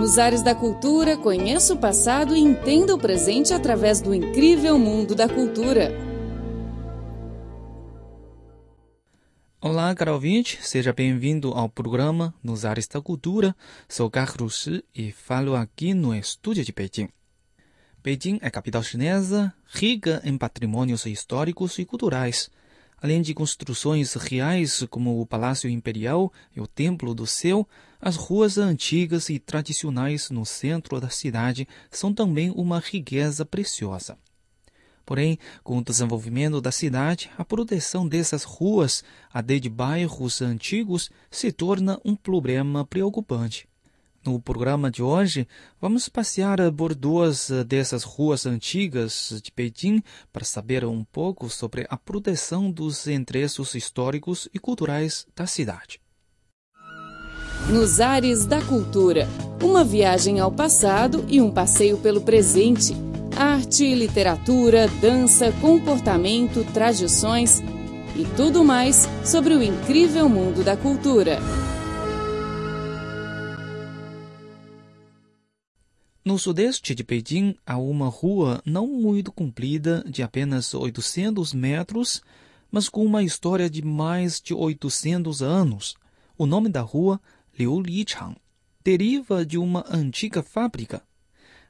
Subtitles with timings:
[0.00, 5.14] Nos ares da cultura, conheça o passado e entenda o presente através do incrível mundo
[5.14, 5.92] da cultura.
[9.60, 13.54] Olá, caro ouvinte, seja bem-vindo ao programa Nos Ares da Cultura.
[13.86, 17.10] Sou Carlos Shi e falo aqui no estúdio de Beijing.
[18.02, 22.50] Beijing é capital chinesa, rica em patrimônios históricos e culturais,
[23.00, 27.66] além de construções reais como o Palácio Imperial e o Templo do Céu.
[28.00, 34.18] As ruas antigas e tradicionais no centro da cidade são também uma riqueza preciosa.
[35.04, 41.50] Porém, com o desenvolvimento da cidade, a proteção dessas ruas, até de bairros antigos, se
[41.50, 43.69] torna um problema preocupante.
[44.24, 45.48] No programa de hoje,
[45.80, 51.96] vamos passear por duas dessas ruas antigas de Pequim para saber um pouco sobre a
[51.96, 56.00] proteção dos endereços históricos e culturais da cidade.
[57.70, 59.26] Nos ares da cultura,
[59.62, 62.94] uma viagem ao passado e um passeio pelo presente.
[63.34, 67.62] Arte, literatura, dança, comportamento, tradições
[68.14, 71.38] e tudo mais sobre o incrível mundo da cultura.
[76.22, 82.22] No sudeste de Beijing há uma rua não muito comprida, de apenas 800 metros,
[82.70, 85.96] mas com uma história de mais de 800 anos.
[86.36, 87.18] O nome da rua,
[87.58, 88.36] Liu Lichang,
[88.84, 91.02] deriva de uma antiga fábrica.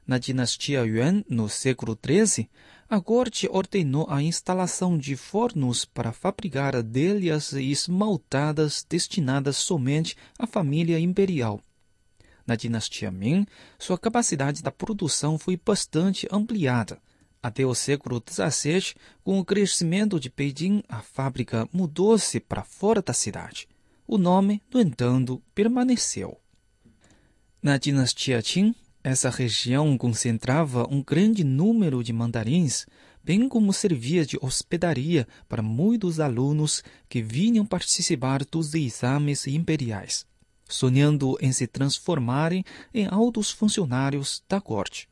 [0.05, 2.49] Na dinastia Yuan, no século XIII,
[2.89, 10.99] a corte ordenou a instalação de fornos para fabricar adelhas esmaltadas destinadas somente à família
[10.99, 11.61] imperial.
[12.45, 13.45] Na dinastia Ming,
[13.77, 16.99] sua capacidade da produção foi bastante ampliada.
[17.41, 23.13] Até o século XVII, com o crescimento de Beijing, a fábrica mudou-se para fora da
[23.13, 23.67] cidade.
[24.07, 26.39] O nome, no entanto, permaneceu.
[27.61, 32.85] Na dinastia Qing, essa região concentrava um grande número de mandarins,
[33.23, 40.25] bem como servia de hospedaria para muitos alunos que vinham participar dos exames imperiais
[40.73, 45.07] sonhando em se transformarem em altos funcionários da corte.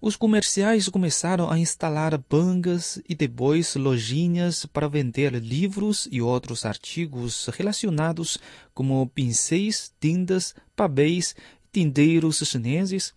[0.00, 7.46] Os comerciais começaram a instalar bangas e depois lojinhas para vender livros e outros artigos
[7.48, 8.38] relacionados
[8.72, 11.34] como pincéis, tintas, papéis,
[11.72, 13.12] tindeiros chineses.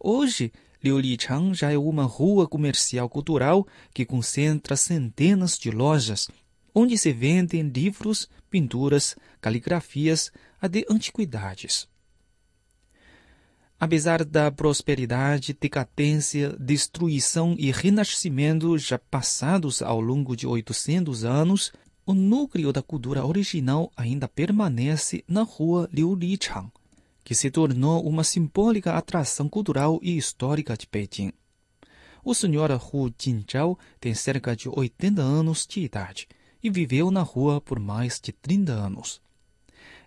[0.00, 0.52] Hoje,
[0.82, 3.64] Liulichang já é uma rua comercial cultural
[3.94, 6.28] que concentra centenas de lojas
[6.74, 11.86] onde se vendem livros, pinturas, caligrafias, até antiguidades.
[13.78, 21.72] Apesar da prosperidade, decadência, destruição e renascimento já passados ao longo de 800 anos,
[22.06, 26.70] o núcleo da cultura original ainda permanece na rua Liu Lichang,
[27.22, 31.30] que se tornou uma simbólica atração cultural e histórica de Pequim.
[32.24, 36.26] O senhor Hu Jinzhao tem cerca de 80 anos de idade
[36.62, 39.22] e viveu na rua por mais de 30 anos.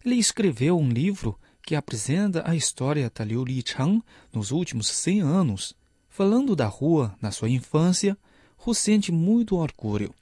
[0.07, 4.01] Ele escreveu um livro que apresenta a história da Liu Lichang
[4.34, 5.78] nos últimos 100 anos.
[6.07, 8.18] Falando da rua na sua infância,
[8.66, 10.16] Hu sente muito orgulho.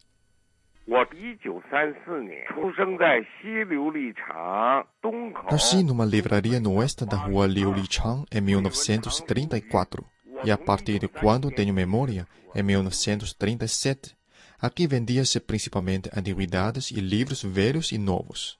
[5.51, 10.03] Nasci numa livraria no oeste da rua Liu Lichang em 1934
[10.43, 14.17] e a partir de quando tenho memória, em 1937,
[14.59, 18.57] Aqui vendia-se principalmente antiguidades e livros velhos e novos.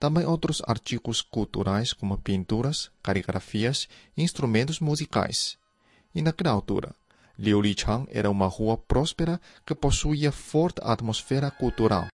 [0.00, 5.58] Também outros artigos culturais como pinturas, caligrafias e instrumentos musicais.
[6.14, 6.94] E naquela altura,
[7.38, 12.06] Liu Lichang era uma rua próspera que possuía forte atmosfera cultural.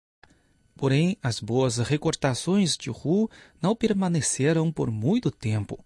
[0.75, 3.29] Porém, as boas recortações de Hu
[3.61, 5.79] não permaneceram por muito tempo.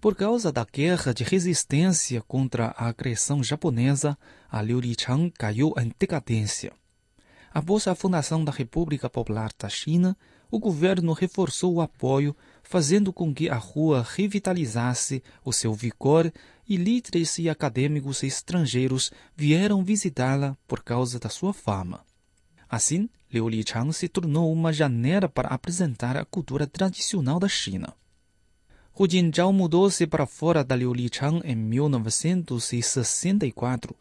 [0.00, 4.16] Por causa da guerra de resistência contra a agressão japonesa,
[4.50, 6.72] a Liu Lichang caiu em decadência.
[7.52, 10.16] Após a fundação da República Popular da China,
[10.50, 16.32] o governo reforçou o apoio, fazendo com que a rua revitalizasse o seu vigor
[16.68, 22.04] e líderes e acadêmicos estrangeiros vieram visitá-la por causa da sua fama.
[22.68, 27.94] Assim, Liu Lichang se tornou uma janela para apresentar a cultura tradicional da China.
[28.98, 33.94] Hu Jintao mudou-se para fora da Liu Lichang em 1964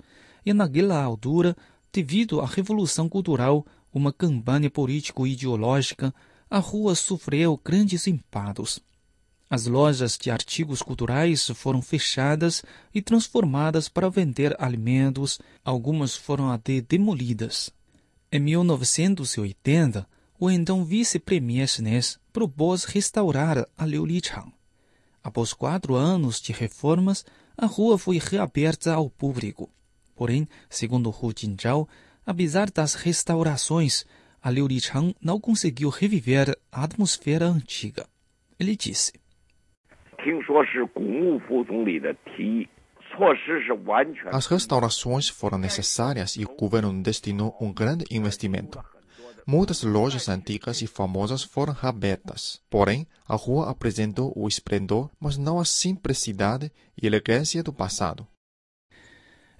[0.45, 1.55] e naquela altura,
[1.91, 6.13] devido à Revolução Cultural, uma campanha político-ideológica,
[6.55, 8.79] a rua sofreu grandes impactos.
[9.49, 12.63] As lojas de artigos culturais foram fechadas
[12.93, 17.71] e transformadas para vender alimentos, algumas foram até demolidas.
[18.31, 20.07] Em 1980,
[20.39, 24.53] o então vice-premier chinês propôs restaurar a Liu Lichang
[25.21, 27.25] Após quatro anos de reformas,
[27.57, 29.69] a rua foi reaberta ao público.
[30.15, 31.85] Porém, segundo Hu Jintao,
[32.25, 34.05] apesar das restaurações,
[34.45, 38.05] a Liu Lichang não conseguiu reviver a atmosfera antiga.
[38.59, 39.11] Ele disse:
[44.31, 48.79] As restaurações foram necessárias e o governo destinou um grande investimento.
[49.47, 52.61] Muitas lojas antigas e famosas foram reabertas.
[52.69, 56.71] Porém, a rua apresentou o esplendor, mas não a simplicidade
[57.01, 58.27] e elegância do passado.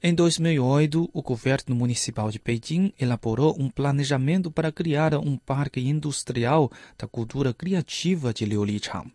[0.08, 6.72] Em 2008, o governo municipal de Beijing elaborou um planejamento para criar um parque industrial
[6.96, 9.12] da cultura criativa de Liulichang,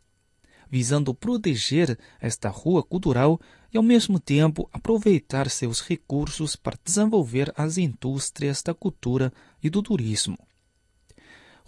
[0.68, 3.40] visando proteger esta rua cultural
[3.72, 9.32] e, ao mesmo tempo, aproveitar seus recursos para desenvolver as indústrias da cultura
[9.62, 10.36] e do turismo.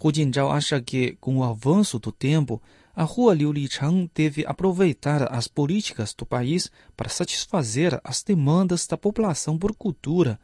[0.03, 2.61] Hu Jintao acha que, com o avanço do tempo,
[2.95, 8.95] a rua Liu Lichang deve aproveitar as políticas do país para satisfazer as demandas da
[8.95, 10.39] população por cultura.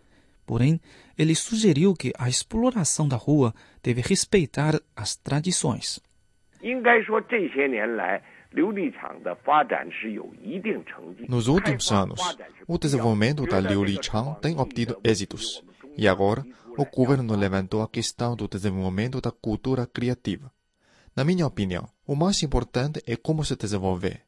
[0.45, 0.81] Porém,
[1.15, 3.53] ele sugeriu que a exploração da rua
[3.83, 6.01] deve respeitar as tradições.
[11.27, 12.37] Nos últimos anos,
[12.67, 15.63] o desenvolvimento da Liu Lichang tem obtido êxitos.
[15.95, 16.43] E agora,
[16.75, 20.51] o governo levantou a questão do desenvolvimento da cultura criativa.
[21.15, 24.23] Na minha opinião, o mais importante é como se desenvolver.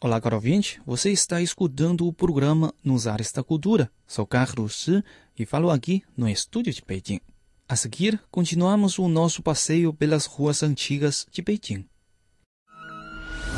[0.00, 0.80] Olá, caro ouvinte.
[0.86, 3.90] Você está escutando o programa Nos Ares da Cultura.
[4.06, 5.02] Sou Carlos Shi
[5.38, 7.20] e falo aqui no estúdio de Beijing.
[7.68, 11.84] A seguir, continuamos o nosso passeio pelas ruas antigas de Beijing.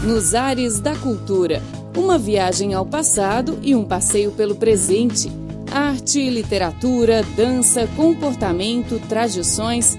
[0.02, 1.60] Nos Ares da Cultura.
[1.94, 5.28] Uma viagem ao passado e um passeio pelo presente.
[5.70, 9.96] Arte, literatura, dança, comportamento, tradições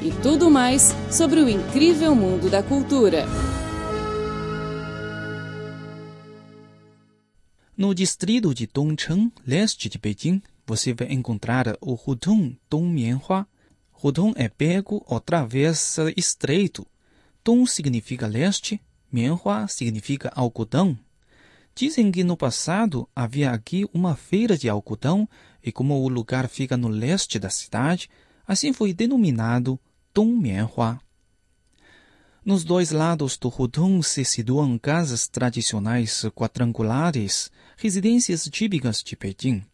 [0.00, 3.26] e tudo mais sobre o incrível mundo da cultura.
[7.76, 13.48] No distrito de Dongcheng, leste de Beijing, você vai encontrar o Hutong Dongmianhua.
[14.04, 16.86] Hutong é beco ou travessa estreito.
[17.42, 18.78] Dong significa leste,
[19.10, 20.96] Mianhua significa algodão.
[21.74, 25.26] Dizem que no passado havia aqui uma feira de algodão
[25.64, 28.10] e como o lugar fica no leste da cidade,
[28.46, 29.80] assim foi denominado
[30.12, 31.00] Dongmianhua.
[32.44, 39.64] Nos dois lados do Hudong se situam casas tradicionais quadrangulares, residências típicas de Pequim.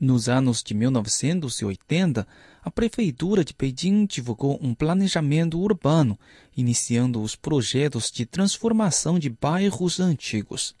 [0.00, 2.26] Nos anos de 1980,
[2.62, 6.16] a Prefeitura de Pequim divulgou um planejamento urbano,
[6.56, 10.76] iniciando os projetos de transformação de bairros antigos.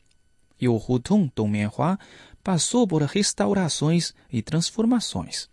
[0.60, 1.98] E o Hudong Dongmianhua
[2.44, 5.48] passou por restaurações e transformações.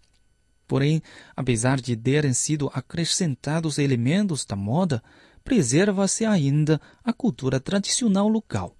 [0.67, 1.01] Porém,
[1.35, 5.01] apesar de terem sido acrescentados elementos da moda,
[5.43, 8.75] preserva-se ainda a cultura tradicional local.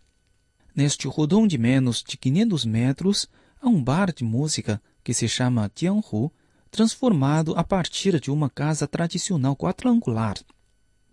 [0.75, 3.27] Neste rodão de menos de 500 metros,
[3.65, 6.31] há um bar de música que se chama Jianghu,
[6.69, 10.35] transformado a partir de uma casa tradicional quadrangular.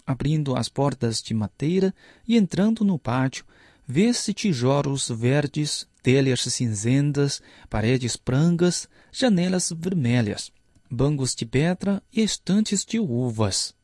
[0.07, 1.95] Abrindo as portas de madeira
[2.29, 3.47] e entrando no pátio,
[3.87, 7.41] vê-se tijolos verdes, telhas cinzentas,
[7.71, 10.53] paredes brancas, janelas vermelhas,
[10.91, 13.75] bancos de pedra e estantes de uvas.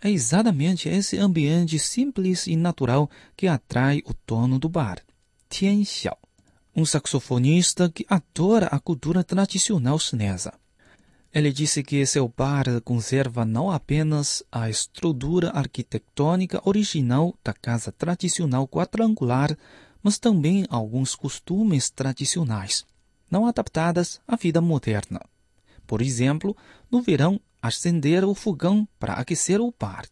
[0.00, 5.02] É exatamente esse ambiente simples e natural que atrai o dono do bar,
[5.48, 6.18] Tian Xiao,
[6.78, 10.52] um saxofonista que adora a cultura tradicional chinesa.
[11.34, 18.68] Ele disse que seu bar conserva não apenas a estrutura arquitetônica original da casa tradicional
[18.68, 19.58] quadrangular,
[20.00, 22.86] mas também alguns costumes tradicionais,
[23.28, 25.20] não adaptadas à vida moderna.
[25.84, 26.56] Por exemplo,
[26.88, 30.06] no verão acender o fogão para aquecer o bar.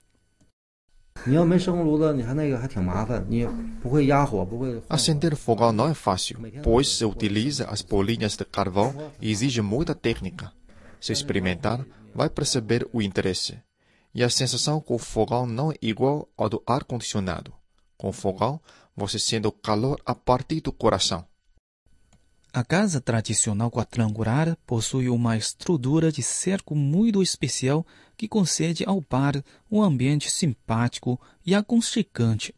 [4.89, 9.95] Acender fogão não é fácil, pois se utiliza as bolinhas de carvão e exige muita
[9.95, 10.53] técnica.
[11.01, 13.59] Se experimentar, vai perceber o interesse.
[14.15, 17.53] E a sensação com o fogão não é igual ao do ar-condicionado.
[17.99, 18.61] Com o fogão,
[18.97, 21.25] você sente o calor a partir do coração.
[22.57, 27.87] A casa tradicional quadrangular possui uma estrutura de cerco muito especial
[28.17, 32.55] que concede ao bar um ambiente simpático e aconchegante,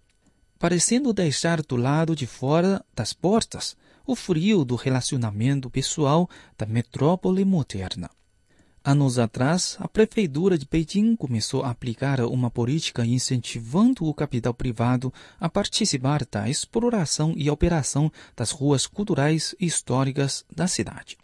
[0.56, 3.76] parecendo deixar do lado de fora das portas
[4.06, 8.08] o frio do relacionamento pessoal da metrópole moderna.
[8.90, 15.12] Anos atrás, a prefeitura de Beijing começou a aplicar uma política incentivando o capital privado
[15.38, 21.18] a participar da exploração e operação das ruas culturais e históricas da cidade.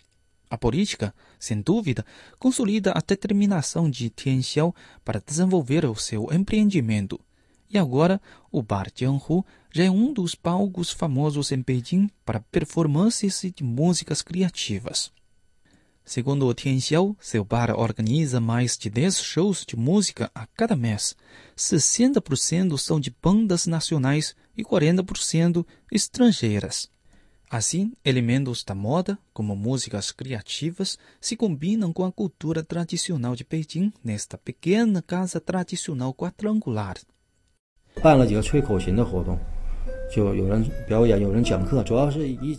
[0.51, 2.05] A política, sem dúvida,
[2.39, 7.19] consolida a determinação de Tian Xiao para desenvolver o seu empreendimento.
[7.71, 8.21] E agora,
[8.53, 9.43] o Bar Jianghu
[9.73, 15.11] já é um dos palcos famosos em Beijing para performances de músicas criativas.
[16.04, 21.16] Segundo o Tianxiao, seu bar organiza mais de 10 shows de música a cada mês.
[21.56, 26.90] 60% são de bandas nacionais e 40% estrangeiras.
[27.50, 33.92] Assim, elementos da moda, como músicas criativas, se combinam com a cultura tradicional de Beijing
[34.04, 36.98] nesta pequena casa tradicional quadrangular.
[38.02, 39.38] 办了几个吹口琴的活动。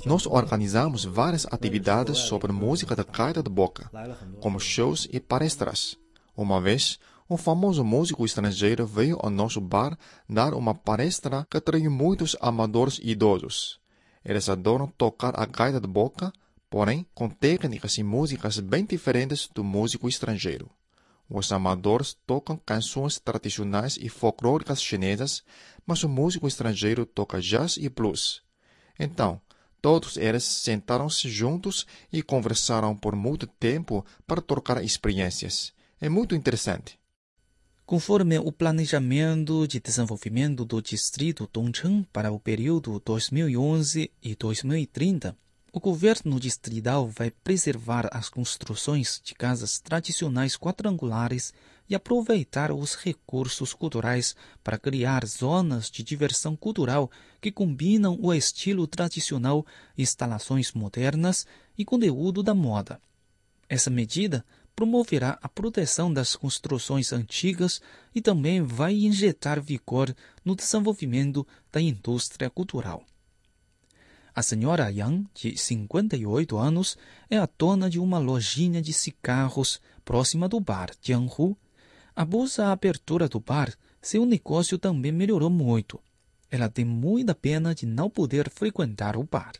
[0.06, 3.90] Nós organizamos várias atividades sobre música da gaita de boca,
[4.40, 5.98] como shows e palestras.
[6.36, 7.00] Uma vez,
[7.30, 9.98] um famoso músico estrangeiro veio ao nosso bar
[10.30, 13.80] dar uma palestra que atraiu muitos amadores idosos.
[14.24, 16.32] Eles adoram tocar a gaita de boca,
[16.70, 20.70] porém com técnicas e músicas bem diferentes do músico estrangeiro.
[21.30, 25.44] Os amadores tocam canções tradicionais e folclóricas chinesas,
[25.86, 28.44] mas o músico estrangeiro toca jazz e blues.
[29.00, 29.42] Então,
[29.82, 35.74] todos eles sentaram-se juntos e conversaram por muito tempo para trocar experiências.
[36.00, 37.00] É muito interessante.
[37.86, 45.38] Conforme o planejamento de desenvolvimento do distrito Dongcheng para o período 2011 e 2030,
[45.76, 51.54] o governo distrital vai preservar as construções de casas tradicionais quadrangulares
[51.90, 58.88] e aproveitar os recursos culturais para criar zonas de diversão cultural que combinam o estilo
[58.88, 59.66] tradicional,
[59.98, 61.46] instalações modernas
[61.78, 62.98] e conteúdo da moda.
[63.68, 64.46] Essa medida
[64.78, 67.82] promoverá a proteção das construções antigas
[68.16, 70.16] e também vai injetar vigor
[70.46, 73.06] no desenvolvimento da indústria cultural.
[74.36, 76.98] A senhora Yang, de 58 anos,
[77.30, 81.56] é a dona de uma lojinha de cigarros próxima do bar Jianghu.
[82.14, 86.02] Após a abertura do bar, seu negócio também melhorou muito.
[86.52, 89.54] Ela tem muita pena de não poder frequentar o bar.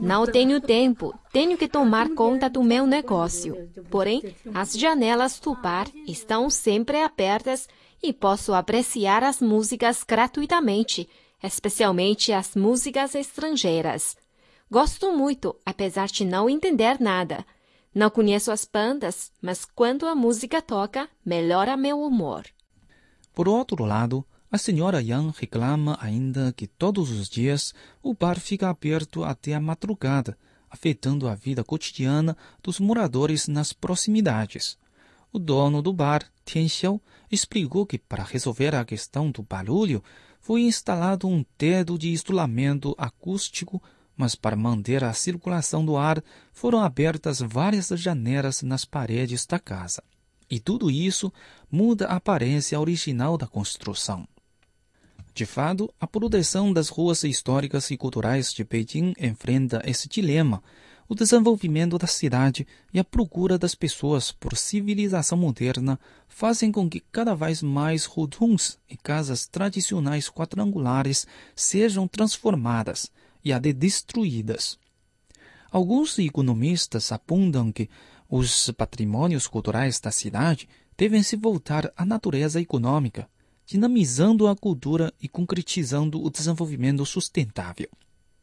[0.00, 3.68] Não tenho tempo, tenho que tomar conta do meu negócio.
[3.90, 7.68] Porém, as janelas do bar estão sempre abertas
[8.02, 11.08] e posso apreciar as músicas gratuitamente,
[11.42, 14.16] especialmente as músicas estrangeiras.
[14.70, 17.44] Gosto muito, apesar de não entender nada.
[17.94, 22.44] Não conheço as bandas, mas quando a música toca, melhora meu humor.
[23.34, 28.68] Por outro lado, a senhora Yang reclama ainda que todos os dias o bar fica
[28.68, 30.36] aberto até a madrugada,
[30.68, 34.78] afetando a vida cotidiana dos moradores nas proximidades.
[35.32, 40.02] O dono do bar, Tian Xiao, explicou que para resolver a questão do barulho
[40.40, 43.80] foi instalado um teto de isolamento acústico,
[44.16, 46.22] mas para manter a circulação do ar
[46.52, 50.02] foram abertas várias janelas nas paredes da casa.
[50.50, 51.32] E tudo isso
[51.70, 54.26] muda a aparência original da construção.
[55.32, 60.60] De fato, a proteção das ruas históricas e culturais de Beijing enfrenta esse dilema
[61.10, 62.64] o desenvolvimento da cidade
[62.94, 65.98] e a procura das pessoas por civilização moderna
[66.28, 73.10] fazem com que cada vez mais rotunds e casas tradicionais quadrangulares sejam transformadas
[73.44, 74.78] e até destruídas.
[75.72, 77.90] Alguns economistas apontam que
[78.28, 83.28] os patrimônios culturais da cidade devem se voltar à natureza econômica,
[83.66, 87.88] dinamizando a cultura e concretizando o desenvolvimento sustentável.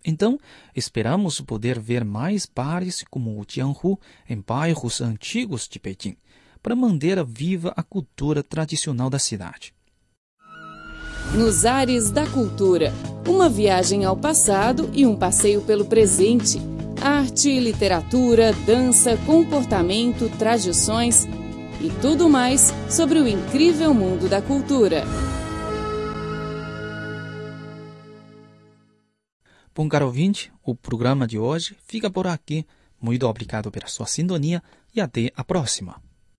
[0.04, 0.40] Então,
[0.76, 4.00] esperamos poder ver mais bares como o Jianghu
[4.30, 6.16] em bairros antigos de Pequim,
[6.62, 9.74] para manter viva a cultura tradicional da cidade.
[11.34, 12.94] Nos ares da cultura,
[13.28, 16.58] uma viagem ao passado e um passeio pelo presente.
[17.02, 21.28] Arte, literatura, dança, comportamento, tradições
[21.82, 25.04] e tudo mais sobre o incrível mundo da cultura.
[29.78, 32.66] Bom, caro ouvinte, o programa de hoje fica por aqui.
[33.00, 34.64] Muito obrigado pela sua sintonia
[34.96, 36.02] e até a próxima.